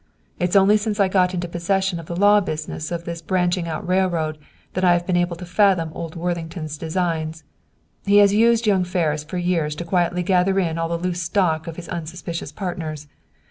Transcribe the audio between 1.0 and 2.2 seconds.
got into possession of the